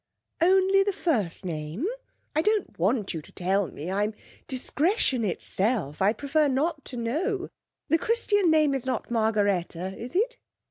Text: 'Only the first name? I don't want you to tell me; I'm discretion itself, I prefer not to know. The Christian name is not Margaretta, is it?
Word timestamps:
'Only 0.41 0.81
the 0.81 0.91
first 0.91 1.45
name? 1.45 1.85
I 2.35 2.41
don't 2.41 2.79
want 2.79 3.13
you 3.13 3.21
to 3.21 3.31
tell 3.31 3.67
me; 3.67 3.91
I'm 3.91 4.15
discretion 4.47 5.23
itself, 5.23 6.01
I 6.01 6.11
prefer 6.11 6.47
not 6.47 6.83
to 6.85 6.97
know. 6.97 7.49
The 7.89 7.99
Christian 7.99 8.49
name 8.49 8.73
is 8.73 8.87
not 8.87 9.11
Margaretta, 9.11 9.95
is 9.95 10.15
it? 10.15 10.37